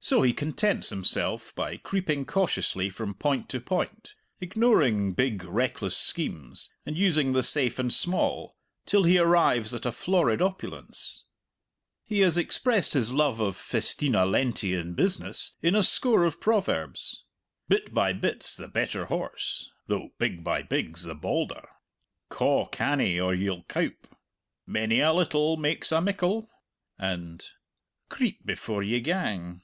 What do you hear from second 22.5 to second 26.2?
canny, or ye'll cowp;" "Many a little makes a